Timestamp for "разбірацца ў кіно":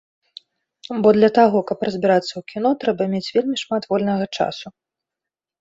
1.87-2.69